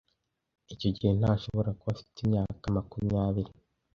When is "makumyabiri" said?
2.75-3.51